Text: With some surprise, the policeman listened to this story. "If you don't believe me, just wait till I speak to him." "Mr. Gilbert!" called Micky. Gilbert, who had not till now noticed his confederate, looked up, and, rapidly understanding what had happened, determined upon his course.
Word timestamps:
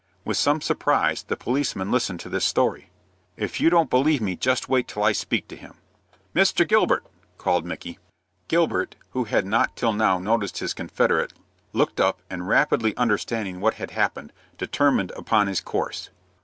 With 0.25 0.35
some 0.35 0.61
surprise, 0.61 1.21
the 1.21 1.37
policeman 1.37 1.91
listened 1.91 2.19
to 2.21 2.29
this 2.29 2.43
story. 2.43 2.89
"If 3.37 3.61
you 3.61 3.69
don't 3.69 3.91
believe 3.91 4.19
me, 4.19 4.35
just 4.35 4.67
wait 4.67 4.87
till 4.87 5.03
I 5.03 5.11
speak 5.11 5.47
to 5.49 5.55
him." 5.55 5.75
"Mr. 6.35 6.67
Gilbert!" 6.67 7.05
called 7.37 7.67
Micky. 7.67 7.99
Gilbert, 8.47 8.95
who 9.11 9.25
had 9.25 9.45
not 9.45 9.75
till 9.75 9.93
now 9.93 10.17
noticed 10.17 10.57
his 10.57 10.73
confederate, 10.73 11.33
looked 11.71 11.99
up, 11.99 12.23
and, 12.31 12.47
rapidly 12.47 12.97
understanding 12.97 13.59
what 13.59 13.75
had 13.75 13.91
happened, 13.91 14.33
determined 14.57 15.11
upon 15.11 15.45
his 15.45 15.61
course. 15.61 16.09